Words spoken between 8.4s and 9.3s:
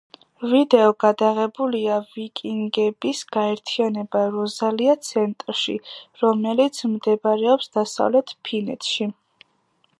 ფინეთში.